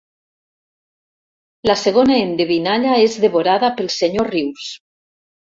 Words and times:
La 1.71 1.75
segona 1.83 2.17
endevinalla 2.21 2.97
és 3.11 3.19
devorada 3.27 3.73
pel 3.83 3.93
senyor 4.01 4.35
Rius. 4.39 4.73